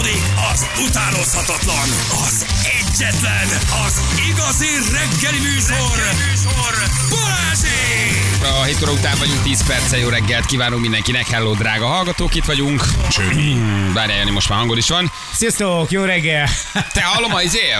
[0.00, 0.22] Folytatódik
[0.52, 1.88] az utánozhatatlan,
[2.26, 3.48] az egyetlen,
[3.86, 6.74] az igazi reggeli műsor, reggeli műsor
[7.10, 8.44] Balázsék!
[8.60, 11.28] A 7 óra után vagyunk, 10 perce, jó reggelt kívánunk mindenkinek.
[11.28, 12.84] Hello, drága hallgatók, itt vagyunk.
[13.16, 15.12] Hmm, Várjál, Jani, most már hangod is van.
[15.32, 16.48] Sziasztok, jó reggel!
[16.92, 17.60] Te hallom a izé?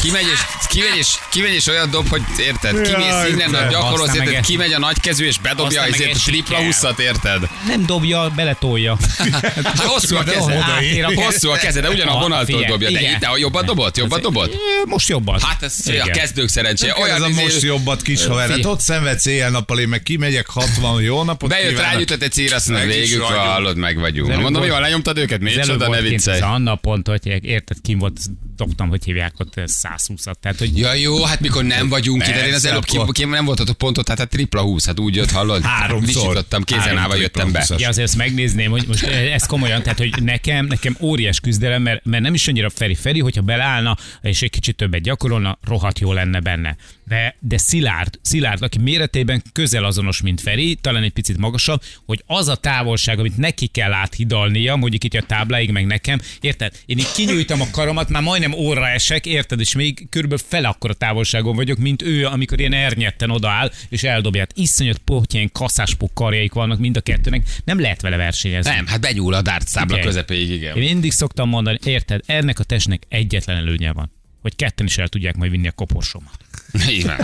[0.00, 2.80] Kimegy és, kimegy, és, kimegy és olyan dob, hogy érted?
[2.82, 3.68] Kimész innen, te.
[3.70, 4.32] gyakorolsz, érted?
[4.32, 5.86] meg- Kimegy a nagykezű és bedobja a
[6.24, 6.64] tripla el.
[6.64, 7.48] 20 érted?
[7.66, 8.96] Nem dobja, beletolja.
[9.64, 12.90] Hát hosszú a a- Hosszú a kezed, de ugyan a vonaltól dobja.
[12.90, 13.96] De, itt, a jobban dobott?
[13.96, 14.56] Jobban dobott?
[14.84, 15.40] Most jobban.
[15.40, 16.12] Hát ez a Igen.
[16.12, 16.94] kezdők szerencséje.
[16.98, 18.50] Olyan ez a izé- most jobbat kis haver.
[18.50, 22.68] Hát ott szenvedsz éjjel-nappal, én meg kimegyek 60, jó napot Bejött rágyújtott egy cír, azt
[22.68, 24.28] mondja, végük hallod, meg vagyunk.
[24.28, 26.40] Mondom, volt- jó, lenyomtad őket, előbb csoda, ne viccelj.
[26.40, 28.18] Anna pont, hogy érted, kim volt,
[28.56, 30.34] dobtam, hogy hívják ott 120-at.
[30.40, 33.24] Tehát, hogy Ja jó, hát mikor nem vagyunk ide, én az Persze, előbb akkor- ki,
[33.24, 35.62] nem voltatok pontot, hát a tripla 20, hát úgy jött, hallod?
[35.62, 36.06] Háromszor.
[36.06, 37.64] Visítottam, kézen Három állva tripla jöttem be.
[37.68, 37.78] 20-as.
[37.80, 41.82] Ja, azért ezt megnézném, hogy most eh, ez komolyan, tehát hogy nekem, nekem óriás küzdelem,
[41.82, 46.12] mert, mert nem is annyira Feri-Feri, hogyha belállna, és egy kicsit többet gyakorolna, rohadt jó
[46.12, 46.76] lenne benne.
[47.04, 52.22] De, de Szilárd, Szilárd, aki méretében közel azonos, mint Feri, talán egy picit magasabb, hogy
[52.26, 56.72] az a távolság, amit neki kell áthidalnia, mondjuk itt a tábláig, meg nekem, érted?
[56.86, 59.60] Én így kinyújtam a karomat, már majdnem óra esek, érted?
[59.60, 64.40] És még körülbelül fele akkora távolságon vagyok, mint ő, amikor ilyen ernyetten odaáll, és eldobja.
[64.40, 68.70] Hát iszonyat potyén, kaszáspok karjaik vannak mind a kettőnek, nem lehet vele versenyezni.
[68.70, 69.42] Nem, hát benyúl a
[69.90, 70.00] Igen.
[70.00, 70.76] közepéig, igen.
[70.76, 75.08] Én mindig szoktam mondani, érted, ennek a testnek egyetlen előnye van, hogy ketten is el
[75.08, 76.36] tudják majd vinni a koporsomat.
[77.02, 77.16] Van.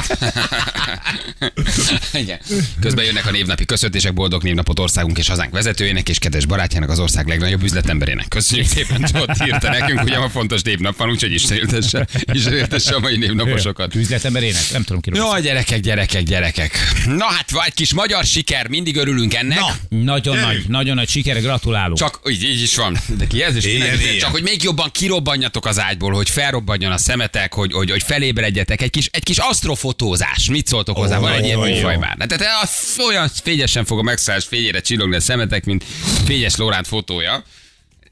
[2.13, 2.41] Igen.
[2.81, 6.99] Közben jönnek a névnapi köszöntések, boldog névnapot országunk és hazánk vezetőjének és kedves barátjának, az
[6.99, 8.29] ország legnagyobb üzletemberének.
[8.29, 12.95] Köszönjük szépen, Csott írta nekünk, ugye a fontos névnap van, úgyhogy Isten éltesse, Isten éltesse
[12.95, 13.95] a mai névnaposokat.
[13.95, 14.63] Üzletemberének?
[14.73, 15.11] Nem tudom ki.
[15.15, 16.79] Jó, gyerekek, gyerekek, gyerekek.
[17.07, 19.59] Na hát, vagy kis magyar siker, mindig örülünk ennek.
[19.59, 19.77] Na.
[19.89, 21.99] Nagyon nagy, nagyon nagy sikere, gratulálunk.
[21.99, 22.97] Csak így, így is van.
[23.07, 23.65] De ki ez is?
[23.65, 24.19] Ilyen, ilyen.
[24.19, 28.83] Csak hogy még jobban kirobbanjatok az ágyból, hogy felrobbanjon a szemetek, hogy, hogy, hogy felébredjetek.
[28.83, 30.49] Egy kis, egy kis asztrofotózás.
[30.51, 31.19] Mit szóltok hozzá?
[31.19, 32.17] Ó, Van egy ilyen műfaj már.
[32.27, 35.85] Tehát az olyan fényesen fog a megszállás fényére csillogni a szemetek, mint
[36.25, 37.45] fényes Lóránt fotója.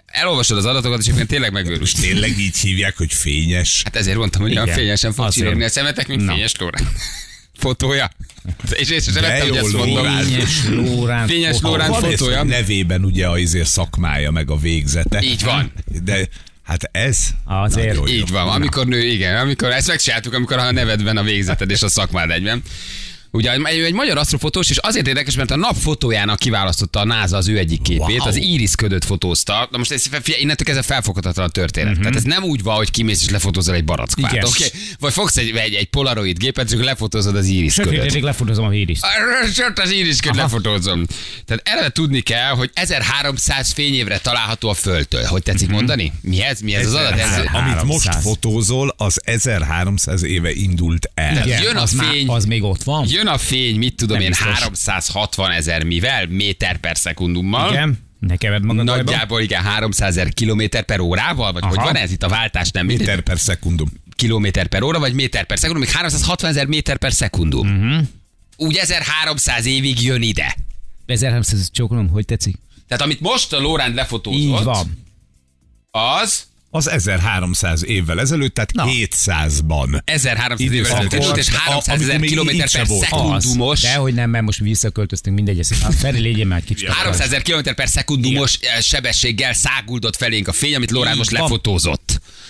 [0.07, 1.93] Elolvasod az adatokat, és egyébként tényleg megőrülsz.
[1.93, 3.81] Tényleg így hívják, hogy fényes.
[3.85, 5.43] Hát ezért mondtam, hogy olyan fényesen fog Azért.
[5.43, 6.33] csillogni a szemetek, mint Na.
[6.33, 6.89] fényes Lóránt.
[7.59, 8.11] Fotója.
[8.71, 9.97] És én sem vettem, hogy jó ezt mondom.
[9.97, 10.25] Lórán.
[10.25, 11.27] Fényes Lórán.
[11.27, 11.57] Fényes.
[11.61, 12.43] Lórán fotója.
[12.43, 15.23] nevében ugye az izé szakmája, meg a végzete.
[15.23, 15.73] Így van.
[16.05, 16.29] De
[16.67, 17.87] hát ez Azért.
[17.87, 18.15] nagyon jó.
[18.15, 21.89] Így van, amikor nő, igen, amikor ezt megcsináltuk, amikor a nevedben a végzeted és a
[21.89, 22.63] szakmád egyben.
[23.37, 27.37] Ugye egy, egy magyar asztrofotós, és azért érdekes, mert a nap fotójának kiválasztotta a NASA
[27.37, 28.29] az ő egyik képét, Wow.
[28.29, 29.69] az Iris ködöt fotózta.
[29.71, 31.89] Na most ez, figyelj, innentől kezdve felfoghatatlan a történet.
[31.89, 32.03] Uh-huh.
[32.03, 34.33] Tehát ez nem úgy van, hogy kimész és lefotózol egy barackfát.
[34.33, 34.45] Igen.
[34.45, 34.69] Okay?
[34.99, 38.05] Vagy fogsz egy, egy, egy polaroid gépet, és akkor lefotózod az Iris ködöt.
[38.05, 39.05] eddig lefotozom a híriszt.
[39.55, 41.07] Sört az írisköt lefotózom.
[41.45, 45.25] Tehát eleve tudni kell, hogy 1300 fényévre található a Földtől.
[45.25, 46.13] Hogy tetszik mondani?
[46.21, 46.61] Mi ez?
[46.61, 47.13] Mi ez az adat?
[47.13, 47.63] Ez, 1300.
[47.63, 48.23] Amit most 300.
[48.33, 51.45] fotózol, az 1300 éve indult el.
[51.47, 51.63] Igen.
[51.63, 52.29] jön a fény.
[52.29, 53.07] az még ott van.
[53.09, 54.47] Jön a fény, mit tudom Nem én, biztos.
[54.47, 57.71] 360 ezer mivel, méter per szekundummal.
[57.73, 58.85] Igen, ne keverd magad.
[58.85, 61.87] Nagyjából igen, 300 ezer kilométer per órával, vagy hogy Aha.
[61.87, 63.07] van ez itt a váltás, nem mindegy.
[63.07, 63.89] Méter per szekundum.
[64.17, 67.69] kilométer per óra, vagy méter per szekundum, még 360 ezer méter per szekundum.
[67.69, 68.07] Uh-huh.
[68.57, 70.57] Úgy 1300 évig jön ide.
[71.07, 72.57] 1300 csókolom, hogy tetszik?
[72.89, 75.05] Tehát amit most a Lóránd lefotózott, Így van.
[75.91, 76.45] az
[76.77, 78.85] Az 1300 évvel ezelőtt, tehát Na.
[78.87, 80.01] 700-ban.
[80.05, 83.81] 1300 Időszak évvel ezelőtt volt, és a- 300 amikor ezer kilométer per szekundumos.
[83.81, 86.89] De hogy nem, mert most visszaköltöztünk, mindegy, ezt a Feri légyén már kicsit.
[86.89, 92.06] 300 ezer km per szekundumos eh, sebességgel száguldott felénk a fény, amit Lorán most lefotózott.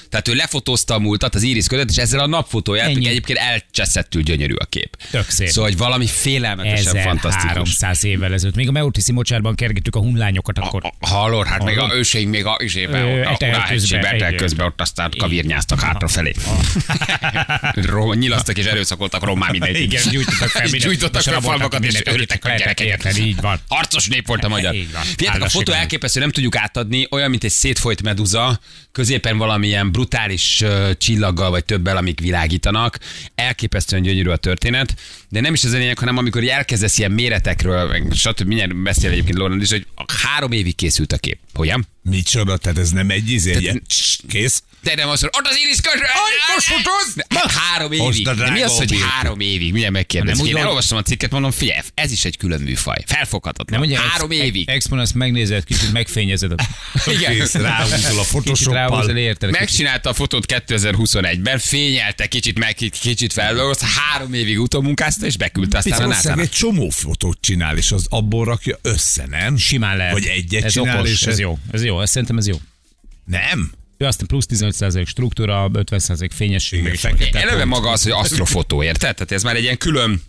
[0.09, 3.09] Tehát ő lefotózta a múltat, az Iris ködöt, és ezzel a napfotóját, Ennyi.
[3.09, 4.97] egyébként elcseszettül gyönyörű a kép.
[5.11, 5.49] Tök szép.
[5.49, 7.49] Szóval, hogy valami félelmetesen fantasztikus.
[7.49, 8.55] 1300 évvel ezelőtt.
[8.55, 10.83] Még a Meurtiszi mocsárban kergettük a hunlányokat akkor.
[11.01, 11.97] A- Hallod, hát még a Hallod?
[11.97, 16.35] őseink még a izében, ott a közben, közben ott aztán kavírnyáztak hátrafelé.
[18.15, 19.83] Nyilasztak és erőszakoltak rommá mindenkit.
[19.83, 23.19] Igen, gyújtottak fel gyújtottak fel falvakat, és öltek a gyerekeket.
[23.19, 23.61] így van.
[23.69, 24.75] Harcos nép volt a magyar.
[25.17, 28.61] Figyeljetek, a fotó elképesztő, nem tudjuk átadni, olyan, mint egy szétfolyt meduza,
[28.93, 30.65] középen valamilyen brutális
[30.99, 32.99] csillaggal vagy többel, amik világítanak.
[33.35, 34.95] Elképesztően gyönyörű a történet,
[35.29, 38.47] de nem is ez a lényeg, hanem amikor elkezdesz ilyen méretekről, meg stb.
[38.47, 39.87] mindjárt beszél egyébként Lorand is, hogy
[40.23, 41.39] három évig készült a kép.
[41.55, 41.87] Hogyan?
[42.03, 43.83] Micsoda, tehát ez nem egy izé, egy
[44.29, 44.63] kész?
[44.83, 46.03] De nem azt mondod, ott az Iris könyv!
[46.55, 47.27] most fotóz!
[47.53, 48.29] Három évig.
[48.29, 49.73] De mi az, hogy három évig?
[49.73, 50.41] Milyen megkérdez?
[50.41, 52.97] Úgy Én elolvastam a cikket, mondom, figyelj, ez is egy külön műfaj.
[53.07, 53.81] Felfoghatatlan.
[53.81, 54.69] Nem ugye, három ex- évig.
[54.69, 56.53] Exponens megnézed, kicsit megfényezed.
[56.53, 56.55] A...
[57.17, 57.49] Igen.
[57.53, 59.17] Ráhúzol a photoshoppal.
[59.17, 59.51] érted?
[59.51, 64.59] Megcsinál csinálta a fotót 2021-ben, fényelte, kicsit meg, kicsit feldolgozta, három évig
[65.17, 66.45] utómunkázta, és beküldte aztán a Valószínűleg NASA-nak.
[66.45, 69.57] egy csomó fotót csinál, és az abból rakja össze, nem?
[69.57, 70.13] Simán lehet.
[70.13, 71.59] Vagy egyet ez csinál, okos, és ez jó.
[71.73, 72.57] Ez jó, ez szerintem ez jó.
[73.25, 73.73] Nem?
[73.99, 76.81] Ő aztán plusz 15% struktúra, 50% fényesség.
[76.81, 77.41] Igen, fekete.
[77.41, 79.15] Eleve maga az, hogy asztrofotó, érted?
[79.15, 80.23] Tehát ez már egy ilyen külön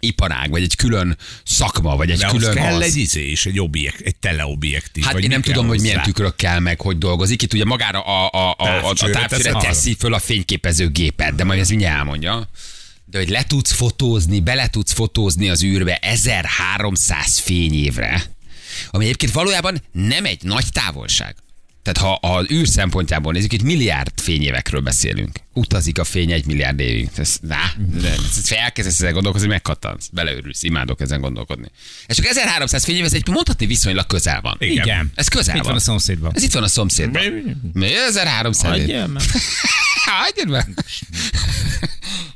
[0.00, 2.82] iparág, vagy egy külön szakma, vagy egy De külön kell az.
[2.82, 5.04] egy izé és egy objekt, egy teleobjektív.
[5.04, 6.06] Hát vagy én nem kell tudom, hogy milyen hozzá?
[6.10, 7.42] tükörökkel meg hogy dolgozik.
[7.42, 11.44] Itt ugye magára a, a, a, a, a Távcsőre teszi föl a fényképező gépet, de
[11.44, 12.48] majd ez mindjárt elmondja.
[13.10, 18.22] De hogy le tudsz fotózni, bele tudsz fotózni az űrbe 1300 fényévre,
[18.90, 21.36] ami egyébként valójában nem egy nagy távolság.
[21.82, 25.40] Tehát ha az űr szempontjából nézzük, itt milliárd fényévekről beszélünk.
[25.52, 27.08] Utazik a fény egy milliárd évig.
[27.16, 27.56] Ez, na,
[28.02, 30.08] ez elkezdesz ezen gondolkozni, megkattansz.
[30.12, 31.70] Beleörülsz, imádok ezen gondolkodni.
[32.06, 34.56] Ez csak 1300 fényév, ez egy mondhatni viszonylag közel van.
[34.58, 34.84] Igen.
[34.84, 35.12] Igen.
[35.14, 35.70] Ez közel Itt van.
[35.70, 36.32] van a szomszédban.
[36.34, 37.22] Ez itt van a szomszédban.
[37.72, 37.94] Mi?
[37.94, 38.82] 1300 év.
[38.82, 39.22] Adjál már.
[40.04, 40.84] Hagyjad meg.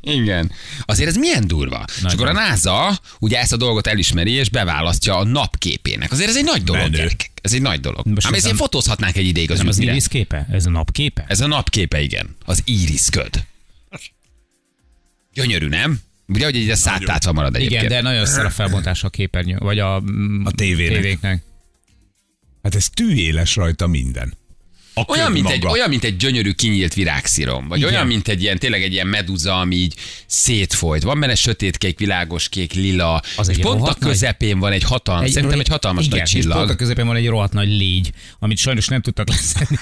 [0.03, 0.53] Igen.
[0.85, 1.85] Azért ez milyen durva.
[2.07, 6.13] És akkor a NASA ugye ezt a dolgot elismeri, és beválasztja a napképének.
[6.13, 6.97] Azért ez egy nagy dolog, Menő.
[6.97, 7.31] gyerekek.
[7.43, 8.07] Ez egy nagy dolog.
[8.07, 9.93] Most Ám ez ezért fotózhatnánk egy ideig az Nem az űrmire.
[9.93, 10.47] iris képe?
[10.51, 11.25] Ez a napképe?
[11.29, 12.37] Ez a napképe, igen.
[12.45, 13.45] Az íriszköd.
[15.35, 15.99] Gyönyörű, nem?
[16.29, 17.83] Ugye, hogy így a száttátva marad egyébként.
[17.83, 21.01] Igen, de nagyon szar a felbontás a képernyő, vagy a, mm, A tévének.
[21.01, 21.43] tévéknek.
[22.63, 24.35] Hát ez tűéles rajta minden.
[24.95, 25.55] A Olyan mint, maga.
[25.55, 27.91] egy, olyan, mint egy gyönyörű kinyílt virágszírom, vagy Igen.
[27.93, 29.95] olyan, mint egy ilyen, tényleg egy ilyen meduza, ami így
[30.27, 31.03] szétfolyt.
[31.03, 34.73] Van benne sötétkék, világos kék, lila, Az és egy pont a rohadt nagy- közepén van
[34.73, 36.71] egy hatalmas, szerintem egy hatalmas igen, nagy és pont csillag.
[36.71, 39.79] a közepén van egy rohadt nagy légy, amit sajnos nem tudtak leszedni.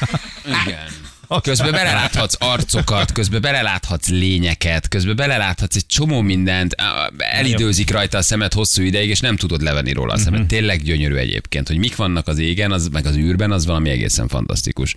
[0.67, 0.85] Igen.
[1.43, 6.75] Közben beleláthatsz arcokat, közben beleláthatsz lényeket, közben beleláthatsz egy csomó mindent,
[7.19, 10.25] elidőzik rajta a szemed hosszú ideig, és nem tudod levenni róla a Mhm.
[10.25, 10.47] szemed.
[10.47, 14.29] Tényleg gyönyörű egyébként, hogy mik vannak az égen, az, meg az űrben, az valami egészen
[14.29, 14.95] fantasztikus.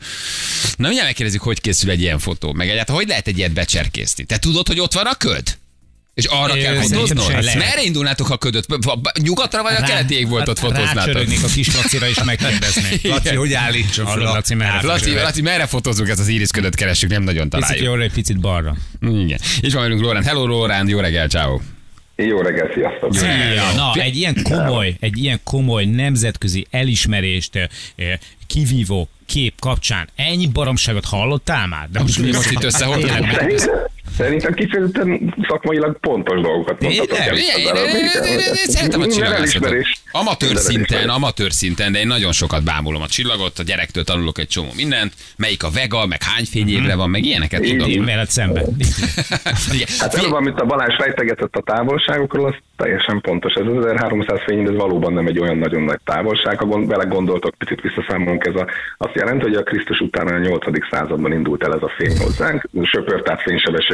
[0.76, 4.24] Na mindjárt megkérdezzük, hogy készül egy ilyen fotó, meg egyáltalán hogy lehet egy ilyet becserkészni.
[4.24, 5.58] Te tudod, hogy ott van a köd?
[6.14, 7.44] És arra kell fotóznod?
[7.44, 8.66] Merre indulnátok a ködöt?
[9.22, 10.96] Nyugatra vagy a keleti égboltot fotóznátok?
[10.96, 13.08] Rácsörögnék a kis Lacira is megkérdeznék.
[13.08, 14.18] Laci, hogy állítsa fel.
[14.18, 15.14] Laci, merre Laci?
[15.14, 17.86] Laci, merre fotózunk ezt az íriszködöt keresünk, nem nagyon Picit találjuk.
[17.88, 18.76] jobbra, egy picit balra.
[19.02, 19.40] Igen.
[19.62, 20.24] És van velünk Lórán.
[20.24, 21.60] Hello Lórán, jó reggel, ciao.
[22.16, 23.12] Jó reggel, sziasztok!
[23.76, 27.70] Na, egy ilyen komoly, egy ilyen komoly nemzetközi elismerést eh,
[28.48, 31.90] kivívó kép kapcsán ennyi baromságot hallottál már?
[31.92, 33.12] De Most mi most itt összehoztuk?
[34.18, 37.18] Szerintem, szerintem kifejezetten szakmailag pontos dolgokat mondhatok.
[37.18, 37.30] Tényleg?
[37.30, 37.60] el.
[37.60, 39.76] Igen, én- én- én- én- én Szeretem a csillagászatot.
[40.12, 44.48] Amatőr szinten, amatőr szinten, de én nagyon sokat bámulom a csillagot, a gyerektől tanulok egy
[44.48, 47.90] csomó mindent, melyik a vega, meg hány fényévre van, meg ilyeneket tudom.
[47.90, 48.66] Én veled szemben.
[50.00, 53.54] Hát előbb, amit a Balázs fejtegetett a távolságokról, az teljesen pontos.
[53.54, 56.58] Ez az 1300 fény, ez valóban nem egy olyan nagyon nagy távolság.
[56.60, 58.68] Ha gond, vele gondoltok, picit visszaszámolunk, ez a,
[58.98, 60.66] azt jelenti, hogy a Krisztus után a 8.
[60.90, 62.70] században indult el ez a fény hozzánk.
[62.84, 63.42] Söpört át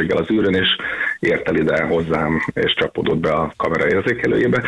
[0.00, 0.68] fénysebességgel az űrön, és
[1.18, 4.62] ért el ide hozzám, és csapódott be a kamera érzékelőjébe.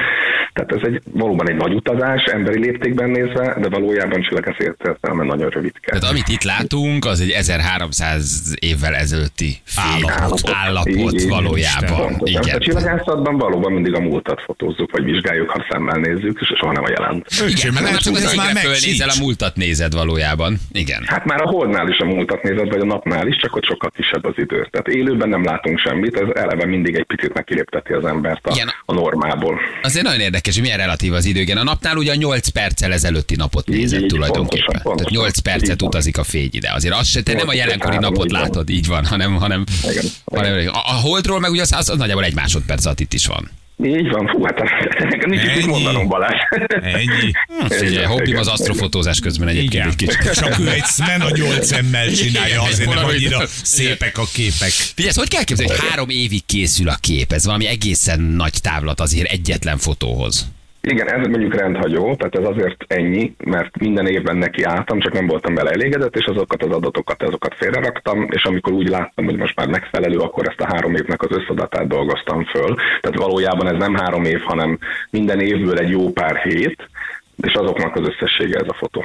[0.53, 5.49] Tehát ez egy valóban egy nagy utazás, emberi léptékben nézve, de valójában csillagász értelme nagyon
[5.49, 5.91] rövidke.
[5.91, 10.51] Tehát amit itt látunk, az egy 1300 évvel ezelőtti Állapot.
[10.53, 11.29] állapot Így, így.
[11.29, 12.15] valójában.
[12.15, 12.61] A Igen.
[12.61, 16.91] csillagászatban valóban mindig a múltat fotózzuk, vagy vizsgáljuk, ha szemmel nézzük, és soha nem a
[16.91, 17.27] jelent.
[17.49, 20.57] Igen, mert tudod, ez már égre meg fölnézel, a múltat nézed valójában.
[20.73, 21.03] Igen.
[21.07, 23.91] Hát már a holdnál is a múltat nézed, vagy a napnál is, csak ott sokkal
[23.97, 24.67] kisebb az idő.
[24.71, 28.69] Tehát élőben nem látunk semmit, ez eleve mindig egy picit megkilépteti az embert a, Igen.
[28.85, 29.61] a normából.
[29.83, 31.41] Azért nagyon érdekes, hogy milyen relatív az idő.
[31.41, 34.81] Igen, a napnál ugye a 8 perccel ezelőtti napot így, tulajdonképpen.
[34.83, 34.97] pontosan, pontosan.
[34.97, 36.71] Tehát 8 percet Így utazik a fény ide.
[36.75, 39.65] Azért az se, te nem a 8 jelenkori napot így látod, így van, hanem, hanem,
[39.91, 43.13] Igen, hanem a, a holdról meg ugye az, az, az nagyjából egy másodperc alatt itt
[43.13, 43.51] is van.
[43.85, 44.59] Így van, fú, hát
[44.99, 45.57] nekem nincs Ennyi?
[45.57, 46.39] mit mondanom, Balázs.
[46.83, 47.33] Ennyi.
[47.69, 49.89] Figyelj, Igen, hobbim az asztrofotózás közben egyébként Igen.
[49.89, 50.33] egy kicsit.
[50.33, 53.47] Csak ő egy szmen a nyolc szemmel csinálja, Igen, azért nem annyira Igen.
[53.63, 54.71] szépek a képek.
[54.71, 57.33] Figyelj, ezt hogy kell képzelni, hogy három évig készül a kép?
[57.33, 60.47] Ez valami egészen nagy távlat azért egyetlen fotóhoz.
[60.89, 65.27] Igen, ez mondjuk rendhagyó, tehát ez azért ennyi, mert minden évben neki álltam, csak nem
[65.27, 69.57] voltam vele elégedett, és azokat az adatokat, azokat félreraktam, és amikor úgy láttam, hogy most
[69.57, 72.75] már megfelelő, akkor ezt a három évnek az összadatát dolgoztam föl.
[73.01, 74.79] Tehát valójában ez nem három év, hanem
[75.11, 76.89] minden évből egy jó pár hét,
[77.37, 79.05] és azoknak az összessége ez a fotó.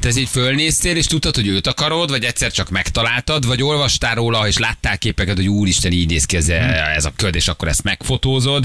[0.00, 4.14] Te ez így fölnéztél, és tudtad, hogy őt akarod, vagy egyszer csak megtaláltad, vagy olvastál
[4.14, 6.48] róla, és láttál képeket, hogy úristen, így néz ki ez,
[6.96, 8.64] ez a köd, és akkor ezt megfotózod,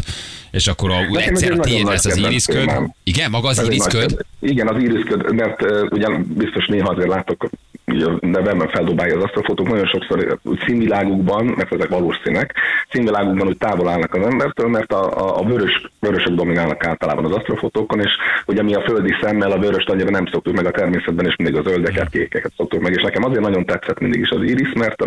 [0.52, 2.72] és akkor a, ez egyszer egy a tiéd lesz az íriszköd.
[3.04, 4.26] Igen, maga az íriszköd?
[4.40, 7.50] Igen, az íriszköd, mert uh, ugyan biztos néha azért látok
[7.96, 12.54] így a webben feldobálja az asztrofotók, nagyon sokszor színvilágukban, mert ezek valós színek,
[12.90, 17.32] színvilágukban úgy távol állnak az embertől, mert a, a, a vörös, vörösök dominálnak általában az
[17.32, 18.12] asztrofotókon, és
[18.46, 21.58] ugye mi a földi szemmel a vöröst annyira nem szoktuk meg a természetben, és mindig
[21.58, 25.02] a zöldeket, kékeket szoktuk meg, és nekem azért nagyon tetszett mindig is az iris, mert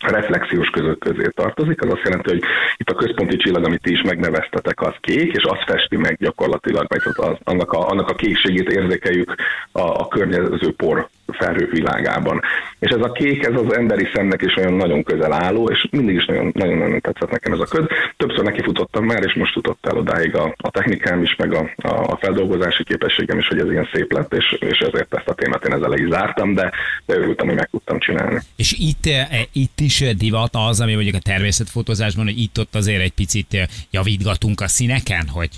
[0.00, 2.42] a reflexiós között közé tartozik, az azt jelenti, hogy
[2.76, 6.86] itt a központi csillag, amit ti is megneveztetek, az kék, és az festi meg gyakorlatilag,
[6.88, 9.34] vagy az, annak, a, annak a kékségét érzékeljük
[9.72, 12.40] a, a környező por felhő világában.
[12.78, 16.14] És ez a kék, ez az emberi szemnek is olyan nagyon közel álló, és mindig
[16.14, 17.88] is nagyon, nagyon, nagyon tetszett nekem ez a köd.
[18.16, 21.70] Többször neki futottam már, és most futott el odáig a, a technikám is, meg a,
[21.76, 25.64] a, feldolgozási képességem is, hogy ez ilyen szép lett, és, és ezért ezt a témát
[25.64, 26.72] én ezzel is zártam, de,
[27.06, 28.38] de örültem, hogy meg tudtam csinálni.
[28.56, 33.12] És itt, e, itt is divat az, ami mondjuk a természetfotózásban, hogy itt-ott azért egy
[33.12, 35.48] picit javítgatunk a színeken, hogy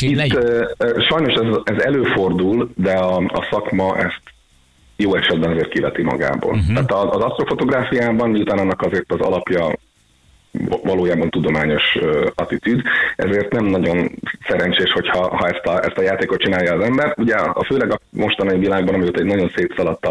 [0.00, 4.20] Itt, uh, sajnos ez, ez előfordul, de a, a szakma ezt
[5.00, 6.54] jó esetben azért kiveti magából.
[6.54, 6.74] Uh-huh.
[6.74, 9.72] Tehát az asztrofotográfiában, miután annak azért az alapja
[10.82, 12.82] valójában tudományos uh, attitűd,
[13.16, 14.10] ezért nem nagyon
[14.48, 17.14] szerencsés, hogyha ha ezt, a, ezt a játékot csinálja az ember.
[17.16, 20.06] Ugye a, főleg a mostani világban, amióta egy nagyon szétszaladt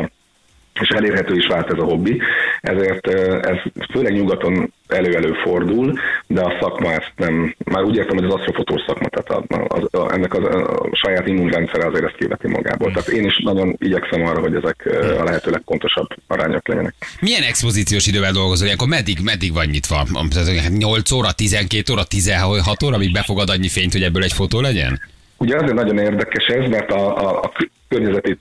[0.82, 2.22] és elérhető is vált ez a hobbi,
[2.62, 3.08] ezért
[3.46, 3.58] ez
[3.92, 8.82] főleg nyugaton elő-elő fordul, de a szakma ezt nem, már úgy értem, hogy az asztrofotós
[8.88, 12.92] szakma, tehát a, a, a, ennek a, a saját immunrendszere azért ezt kiveti magából.
[12.92, 14.90] Tehát én is nagyon igyekszem arra, hogy ezek
[15.20, 16.94] a lehető legpontosabb arányok legyenek.
[17.20, 18.70] Milyen expozíciós idővel dolgozol?
[18.70, 20.06] Akkor meddig, meddig van nyitva?
[20.78, 25.00] 8 óra, 12 óra, 16 óra, amíg befogad annyi fényt, hogy ebből egy fotó legyen?
[25.38, 27.52] Ugye azért nagyon érdekes ez, mert a, a, a
[27.88, 28.38] környezeti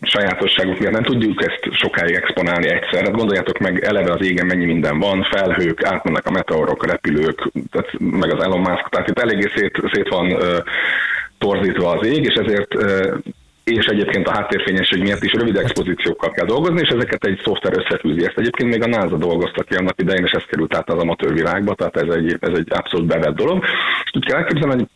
[0.00, 3.02] sajátosságuk miatt nem tudjuk ezt sokáig exponálni egyszer.
[3.02, 7.50] Hát gondoljátok meg, eleve az égen mennyi minden van, felhők, átmennek a meteorok, a repülők,
[7.70, 10.40] tehát meg az Elon Musk, tehát itt eléggé szét, szét van uh,
[11.38, 13.18] torzítva az ég, és ezért uh,
[13.64, 18.24] és egyébként a háttérfényesség miatt is rövid expozíciókkal kell dolgozni, és ezeket egy szoftver összefűzi.
[18.24, 21.32] Ezt egyébként még a NASA dolgoztak ki annak idején, és ez került át az amatőr
[21.32, 23.64] világba, tehát ez egy, ez egy abszolút bevett dolog.
[24.04, 24.88] És úgy kell elképzelni, hogy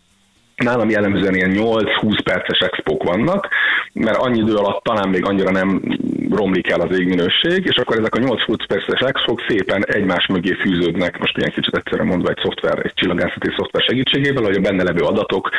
[0.56, 3.48] Nálam jellemzően ilyen 8-20 perces expók vannak,
[3.92, 5.98] mert annyi idő alatt talán még annyira nem
[6.30, 11.18] romlik el az égminőség, és akkor ezek a 8-20 perces expók szépen egymás mögé fűződnek,
[11.18, 15.00] most ilyen kicsit egyszerre mondva egy szoftver, egy csillagászati szoftver segítségével, hogy a benne levő
[15.00, 15.50] adatok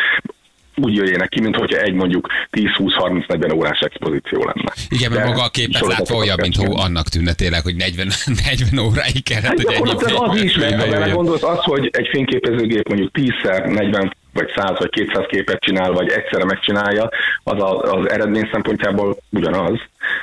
[0.76, 4.74] úgy jöjjenek ki, mint hogyha egy mondjuk 10-20-30-40 órás expozíció lenne.
[4.90, 8.80] Igen, mert maga a képet látva olyan, mint hó annak tűnne tényleg, hogy 40, 40
[8.88, 13.12] óráig kellett, hát hogy ennyi az is, mert ha gondolsz, az, hogy egy fényképezőgép mondjuk
[13.14, 17.10] 10-40 vagy 100 vagy 200 képet csinál, vagy egyszerre megcsinálja,
[17.44, 19.80] az a, az eredmény szempontjából ugyanaz,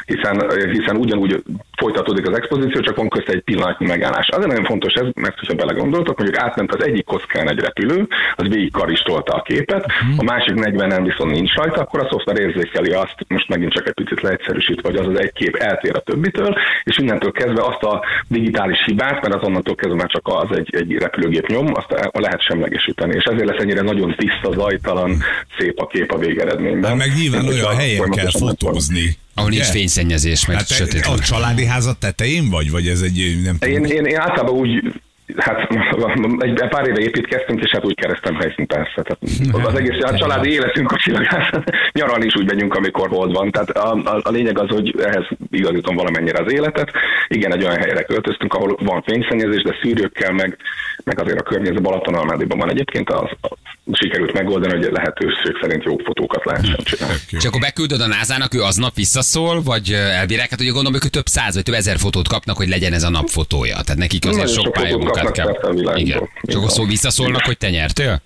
[0.06, 0.36] hiszen,
[0.70, 1.42] hiszen ugyanúgy
[1.76, 4.28] folytatódik az expozíció, csak van közt egy pillanatnyi megállás.
[4.28, 8.06] Azért nagyon fontos ez, mert hogyha belegondoltok, mondjuk átment az egyik kockán egy repülő,
[8.36, 10.14] az végig karistolta a képet, uh-huh.
[10.16, 13.94] a másik 40-en viszont nincs rajta, akkor a szoftver érzékeli azt, most megint csak egy
[13.94, 18.04] picit leegyszerűsítve, hogy az az egy kép eltér a többitől, és innentől kezdve azt a
[18.28, 23.14] digitális hibát, mert azonnantól kezdve már csak az egy, egy repülőgép nyom, azt lehet semlegesíteni.
[23.14, 25.22] És ezért lesz ennyire nagyon tiszta, zajtalan,
[25.58, 26.90] szép a kép a végeredményben.
[26.90, 29.16] Hát meg nyilván olyan helyen kell fotózni.
[29.34, 31.06] Ahol nincs fényszennyezés, meg hát sötét.
[31.06, 32.70] A családi házat tetején vagy?
[32.70, 33.74] Vagy ez egy, nem tudom.
[33.74, 34.94] Én, én, én általában úgy
[35.36, 35.68] Hát
[36.38, 39.02] egy pár éve építkeztünk, és hát úgy keresztem helyszínt persze.
[39.02, 39.18] Tehát
[39.66, 41.70] az egész a családi életünk a csillagászat.
[41.92, 43.50] Nyaralni is úgy megyünk, amikor hold van.
[43.50, 46.90] Tehát a, a, a, lényeg az, hogy ehhez igazítom valamennyire az életet.
[47.28, 50.56] Igen, egy olyan helyre költöztünk, ahol van fényszennyezés, de szűrőkkel, meg,
[51.04, 55.96] meg azért a környezet Balatonalmádiban van egyébként, az, az sikerült megoldani, hogy lehetőség szerint jó
[55.96, 57.18] fotókat lehessen csinálni.
[57.30, 60.50] És akkor beküldöd a názának, ő aznap visszaszól, vagy elbírják?
[60.50, 63.10] Hát ugye gondolom, hogy több száz vagy több ezer fotót kapnak, hogy legyen ez a
[63.10, 63.72] nap fotója.
[63.72, 65.56] Tehát nekik azért sok, sok pályamunkát kell.
[65.94, 66.28] Igen.
[66.42, 67.46] Csak akkor szó visszaszólnak, igen.
[67.46, 68.22] hogy te nyertél?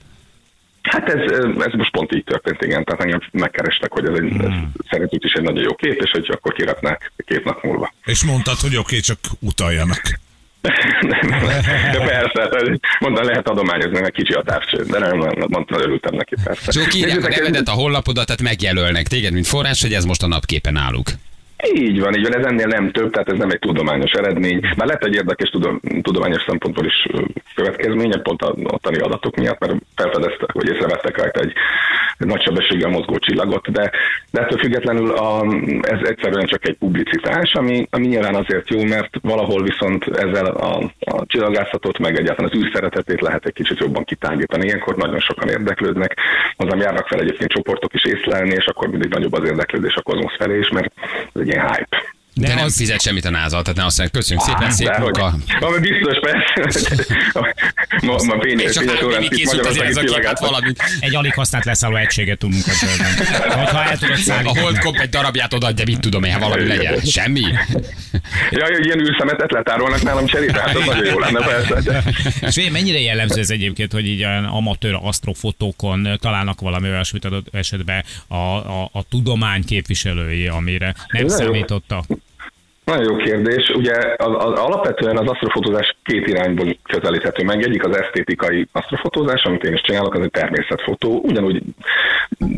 [0.82, 2.84] Hát ez, ez most pont így történt, igen.
[2.84, 4.40] Tehát engem megkerestek, hogy ez, egy, hmm.
[4.40, 7.92] ez szerintük is egy nagyon jó kép, és hogy akkor kiraknák két nap múlva.
[8.04, 10.02] És mondtad, hogy oké, okay, csak utaljanak.
[11.92, 12.70] de persze,
[13.00, 15.16] mondta, lehet adományozni, meg kicsi a távcső, de nem,
[15.48, 16.72] mondtam, örültem neki persze.
[16.72, 20.26] Csak írják a nevedet, a honlapodat, tehát megjelölnek téged, mint forrás, hogy ez most a
[20.26, 21.06] napképen álluk.
[21.74, 24.60] Így van, így van, ez ennél nem több, tehát ez nem egy tudományos eredmény.
[24.76, 27.06] Már lett egy érdekes tudom, tudományos szempontból is
[27.54, 31.52] következménye, pont a ottani adatok miatt, mert felfedeztek, vagy észrevettek rajta egy
[32.26, 33.90] nagy sebességgel mozgó csillagot, de,
[34.30, 35.46] de ettől függetlenül a,
[35.80, 40.92] ez egyszerűen csak egy publicitás, ami, ami nyilván azért jó, mert valahol viszont ezzel a,
[41.00, 44.66] a csillagászatot, meg egyáltalán az űrszeretetét lehet egy kicsit jobban kitágítani.
[44.66, 46.16] Ilyenkor nagyon sokan érdeklődnek,
[46.56, 50.36] hozzám járnak fel egyébként csoportok is észlelni, és akkor mindig nagyobb az érdeklődés a kozmosz
[50.36, 50.92] felé is, mert
[51.34, 52.16] ez egy ilyen hype.
[52.38, 54.86] De, De nem az- fizet semmit a NASA, tehát nem azt mondja, köszönjük szépen, szép
[54.86, 55.16] Dehogy.
[55.18, 55.66] munka.
[55.66, 57.04] Ami biztos, persze.
[58.02, 60.38] ma, ma fényes akkor órán készült azért ez a Magyarországi kép, csillagát.
[60.38, 60.82] valamit.
[61.00, 63.26] Egy alig használt leszálló egységet tudunk a földön.
[63.58, 64.58] Hogyha el tudod A szállítani.
[64.60, 67.00] holdkop egy darabját odaadja, mit tudom én, ha valami legyen.
[67.00, 67.40] Semmi?
[68.50, 71.80] Ja, hogy ilyen űrszemetet letárolnak nálam cserébe, hát az nagyon jó lenne, persze.
[71.80, 72.02] De...
[72.40, 77.46] És figyelj, mennyire jellemző ez egyébként, hogy így olyan amatőr asztrofotókon találnak valami olyasmit adott
[77.54, 82.04] esetben a, a, a tudomány képviselői, amire nem számítottak.
[82.88, 83.68] Nagyon jó kérdés.
[83.68, 87.62] Ugye az, az, alapvetően az asztrofotózás két irányból közelíthető meg.
[87.62, 91.20] Egyik az esztétikai asztrofotózás, amit én is csinálok, az egy természetfotó.
[91.24, 91.62] Ugyanúgy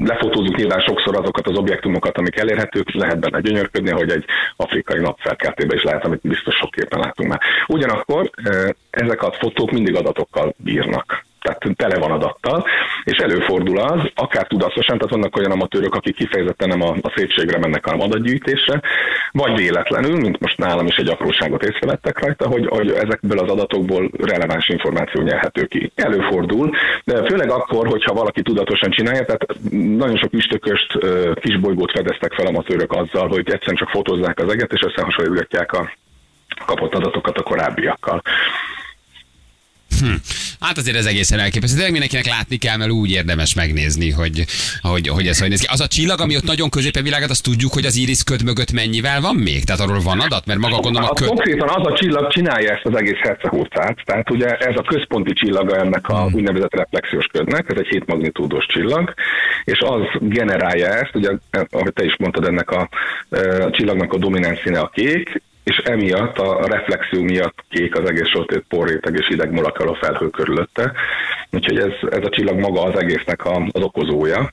[0.00, 4.24] lefotózunk nyilván sokszor azokat az objektumokat, amik elérhetők, lehet benne gyönyörködni, hogy egy
[4.56, 7.40] afrikai napfelkeltében is lehet, amit biztos sok képen látunk már.
[7.66, 12.66] Ugyanakkor eh, ezek a fotók mindig adatokkal bírnak tehát tele van adattal,
[13.04, 17.58] és előfordul az, akár tudatosan, tehát vannak olyan amatőrök, akik kifejezetten nem a, a szépségre
[17.58, 18.80] mennek, hanem adatgyűjtésre,
[19.32, 24.10] vagy véletlenül, mint most nálam is egy apróságot észrevettek rajta, hogy, hogy ezekből az adatokból
[24.18, 25.92] releváns információ nyerhető ki.
[25.94, 26.70] Előfordul,
[27.04, 30.98] de főleg akkor, hogyha valaki tudatosan csinálja, tehát nagyon sok üstököst,
[31.40, 35.90] kisbolygót fedeztek fel amatőrök azzal, hogy egyszerűen csak fotózzák az eget, és összehasonlítják a
[36.66, 38.22] kapott adatokat a korábbiakkal.
[40.60, 41.78] Hát azért ez egészen elképesztő.
[41.78, 44.44] De mindenkinek látni kell, mert úgy érdemes megnézni, hogy,
[44.80, 45.66] hogy, hogy ez hogy néz ki.
[45.70, 48.72] Az a csillag, ami ott nagyon középen világát, azt tudjuk, hogy az Iris köd mögött
[48.72, 49.64] mennyivel van még?
[49.64, 50.46] Tehát arról van adat?
[50.46, 51.28] Mert maga gondolom a Hát köd...
[51.28, 55.76] konkrétan az a csillag csinálja ezt az egész hercehurcát, tehát ugye ez a központi csillaga
[55.76, 56.34] ennek a Hmm.
[56.34, 59.14] úgynevezett reflexiós ködnek, ez egy 7 magnitúdos csillag,
[59.64, 61.30] és az generálja ezt, ugye,
[61.70, 62.88] ahogy te is mondtad, ennek a,
[63.60, 68.28] a csillagnak a domináns színe a kék, és emiatt a reflexió miatt kék az egés
[68.28, 70.92] sötét porréteg és hideg molekula felhő körülötte.
[71.50, 74.52] Úgyhogy ez, ez a csillag maga az egésznek a, az okozója.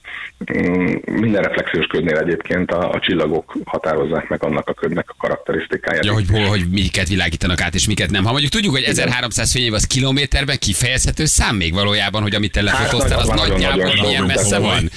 [0.58, 6.06] Mm, Minden reflexiós ködnél egyébként a, a csillagok határozzák meg annak a ködnek a karakterisztikáját.
[6.06, 8.24] Ja, hogy, hol, hogy miket világítanak át, és miket nem.
[8.24, 12.62] Ha mondjuk tudjuk, hogy 1300 fényév az kilométerben kifejezhető szám még valójában, hogy amit te
[12.62, 14.90] lefotóztál, az Hát, az nagyjából sok, messze tehát van.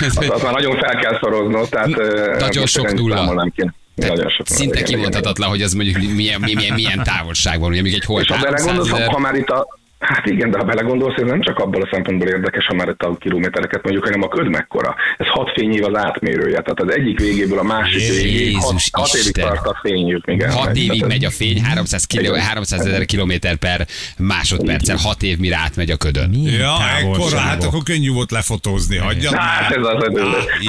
[0.00, 1.96] Az, az már nagyon fel kell szoroznod, tehát
[2.38, 3.16] Nagyon sok nulla.
[3.16, 3.70] számolnám ki.
[4.06, 8.22] Nagyon sok Szinte kimondhatatlan, hogy az mondjuk milyen, milyen, milyen távolságban, ugye még egy hold
[8.22, 11.40] És ha 300 belegondolsz, ha már itt a Hát igen, de ha belegondolsz, ez nem
[11.40, 14.94] csak abból a szempontból érdekes, ha már itt a kilométereket mondjuk, hanem a köd mekkora.
[15.18, 18.56] Ez 6 fényév az átmérője, tehát az egyik végéből a másik Jézus végéig
[18.92, 19.44] 6 évig Isten.
[19.44, 20.24] tart a fényük.
[20.26, 23.86] Igen, 6 évig Tehát megy a fény, 300, kiló, 300 ezer kilométer per
[24.18, 26.30] másodperccel, 6 év mire átmegy a ködön.
[26.30, 28.96] Milyen Ja, ekkora, hát akkor könnyű volt lefotózni.
[28.96, 30.44] Hagyjad Hát ez az, ez az.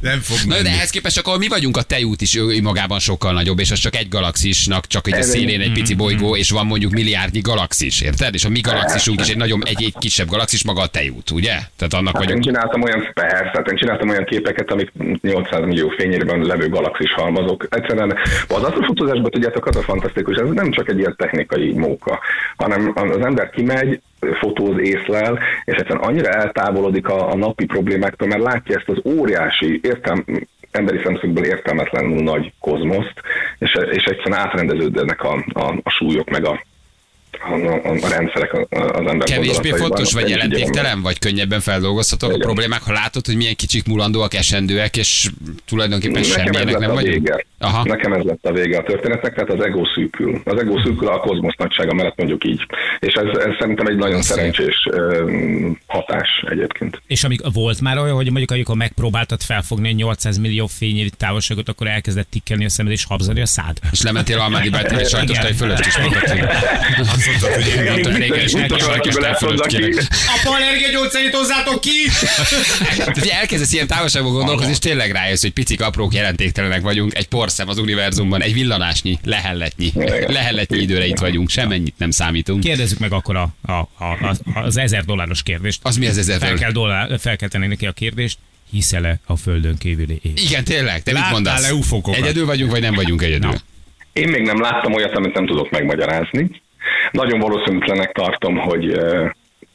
[0.00, 3.32] Nem fog Na, de ehhez képest akkor mi vagyunk, a tejút is ő magában sokkal
[3.32, 6.66] nagyobb, és az csak egy galaxisnak, csak egy a szélén egy pici bolygó, és van
[6.66, 6.92] mondjuk
[7.28, 8.34] milliárdnyi galaxis, érted?
[8.34, 11.54] És a mi galaxisunk is egy nagyon egy, egy kisebb galaxis, maga a tejút, ugye?
[11.76, 12.44] Tehát annak Hát én vagyunk.
[12.44, 17.66] csináltam olyan, persze, hát én csináltam olyan képeket, amik 800 millió fényében levő galaxis halmazok.
[17.70, 18.16] Egyszerűen
[18.48, 22.20] az asztrofotózásban tudjátok, az a fantasztikus, ez nem csak egy ilyen technikai móka,
[22.56, 24.00] hanem az ember kimegy,
[24.40, 29.80] fotóz, észlel, és egyszerűen annyira eltávolodik a, a napi problémáktól, mert látja ezt az óriási,
[29.82, 30.24] értelm,
[30.70, 33.22] emberi szemszögből értelmetlenül nagy kozmoszt,
[33.58, 36.60] és, és egyszerűen átrendeződnek a, a, a súlyok, meg a,
[37.32, 42.82] a, a, a rendszerek az ember Kevésbé fontos, vagy jelentéktelen, vagy könnyebben feldolgozhatók a problémák,
[42.82, 45.30] ha látod, hogy milyen kicsik mulandóak, esendőek, és
[45.64, 47.46] tulajdonképpen Nekem semmilyenek nem a vagyunk?
[47.60, 47.84] Aha.
[47.84, 50.40] Nekem ez lett a vége a történetnek, tehát az ego szűkül.
[50.44, 52.66] Az ego szűkül a kozmosz nagysága mellett mondjuk így.
[52.98, 54.36] És ez, ez szerintem egy nagyon Szép.
[54.36, 54.88] szerencsés
[55.86, 57.02] hatás egyébként.
[57.06, 61.68] És amik volt már olyan, hogy mondjuk amikor megpróbáltad felfogni a 800 millió fényévi távolságot,
[61.68, 63.78] akkor elkezdett tikkelni a szemed és habzani a szád.
[63.92, 65.98] És lementél Almádi Bájtól, és sajtos tej fölött is.
[67.18, 69.90] Azt mondtad, hogy Mondtad régen, és nekem valaki kérek.
[69.90, 70.06] ki.
[70.40, 71.90] Apa, energiagyógyszerét hozzátok ki!
[72.96, 77.28] Tehát, hogy elkezdesz ilyen távolságban gondolkozni, és tényleg rájössz, hogy picik, aprók, jelentéktelenek vagyunk, egy
[77.28, 79.92] porszem az univerzumban, egy villanásnyi, lehelletnyi,
[80.26, 82.60] lehelletnyi időre itt vagyunk, semennyit nem számítunk.
[82.60, 85.80] Kérdezzük meg akkor a, a, a, az, ezer dolláros kérdést.
[85.82, 88.38] Az mi az ezer fel kell, dollár, fel kell tenni neki a kérdést,
[88.70, 90.40] hiszel-e a földön kívüli élet?
[90.40, 91.70] Igen, tényleg, te mit mondasz?
[91.70, 92.20] ufokokat?
[92.20, 93.54] Egyedül vagyunk, vagy nem vagyunk egyedül?
[94.12, 96.50] Én még nem láttam olyat, amit nem tudok megmagyarázni.
[97.10, 98.98] Nagyon valószínűtlenek tartom, hogy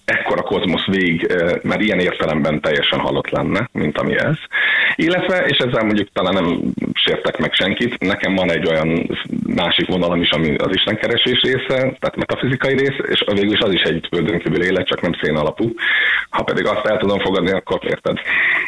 [0.05, 4.35] ekkora kozmosz végig, ö, mert ilyen értelemben teljesen halott lenne, mint ami ez.
[4.95, 6.61] Illetve, és ezzel mondjuk talán nem
[6.93, 9.09] sértek meg senkit, nekem van egy olyan
[9.45, 13.81] másik vonalam is, ami az istenkeresés része, tehát metafizikai rész, és végül is az is
[13.81, 15.73] egy földön kívül élet, csak nem szén alapú.
[16.29, 18.17] Ha pedig azt el tudom fogadni, akkor érted.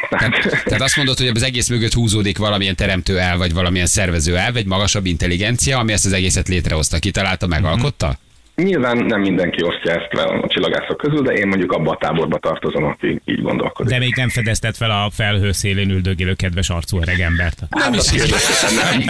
[0.08, 4.36] Tehát, Tehát azt mondod, hogy az egész mögött húzódik valamilyen teremtő el, vagy valamilyen szervező
[4.36, 8.18] el, egy magasabb intelligencia, ami ezt az egészet létrehozta, kitalálta, megalkotta?
[8.62, 12.38] Nyilván nem mindenki osztja ezt velem a csillagászok közül, de én mondjuk abba a táborba
[12.38, 13.92] tartozom, aki így gondolkodik.
[13.92, 17.62] De még nem fedezted fel a felhő szélén üldögélő kedves arcú öregembert.
[17.70, 18.26] Nem is nem,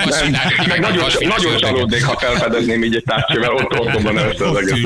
[0.05, 0.41] nem, nem.
[0.69, 4.83] Meg nagyon, nagyon csalódnék, ha felfedezném így egy tárcsővel, ott otthonban először az egész.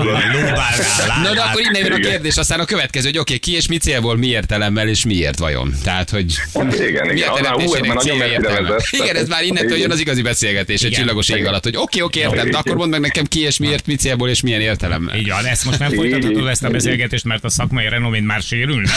[1.22, 3.76] Na de akkor innen jön a kérdés, aztán a következő, hogy oké, ki és mi
[3.76, 5.72] célból, mi értelemmel és miért vajon?
[5.84, 7.28] Tehát, hogy Hát igen, mi igen.
[7.28, 8.74] a teremtésének célja értelme?
[8.90, 12.20] Igen, ez már innentől jön az igazi beszélgetés, egy csillagos ég alatt, hogy oké, oké,
[12.20, 15.16] értem, de akkor mondd meg nekem ki és miért, mi célból és milyen értelemmel.
[15.16, 18.90] Így van, ezt most nem folytathatod ezt a beszélgetést, mert a szakmai renomén már sérülne.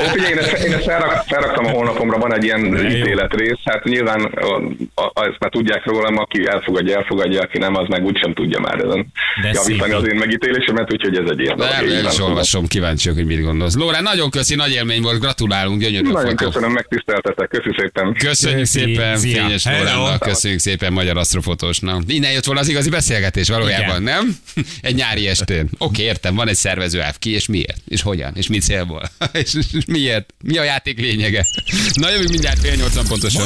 [0.00, 3.84] Ó, figyelj, én ezt, én ezt felrak, felraktam a honlapomra, van egy ilyen ítéletrész, hát
[3.84, 4.54] nyilván a,
[4.94, 8.74] a, ezt már tudják rólam, aki elfogadja, elfogadja, aki nem, az meg úgysem tudja már
[8.74, 10.00] ezen De javítani szép.
[10.00, 11.72] az én megítélésemet, úgyhogy ez egy ilyen dolog.
[11.90, 13.74] Én is nem olvasom, kíváncsiak, hogy mit gondolsz.
[13.76, 16.44] Lórán, nagyon köszi, nagy élmény volt, gratulálunk, gyönyörű Nagyon fotó.
[16.46, 18.14] köszönöm, megtiszteltetek, köszi szépen.
[18.18, 18.78] Köszönjük Köszi.
[18.78, 19.42] szépen Szia.
[19.42, 19.78] Fényes Hello.
[19.84, 22.02] Lóránnak, köszönjük szépen Magyar Asztrofotósnak.
[22.06, 24.02] Innen jött volna az igazi beszélgetés valójában, Igen.
[24.02, 24.36] nem?
[24.80, 25.68] Egy nyári estén.
[25.78, 27.18] Oké, értem, van egy szervező elv.
[27.18, 27.82] Ki és miért?
[27.88, 28.32] És hogyan?
[28.36, 29.10] És mi célból?
[29.32, 30.34] és, és miért?
[30.42, 31.46] Mi a játék lényege?
[31.94, 33.42] Na jövünk mindjárt fél nyolcan pontosan.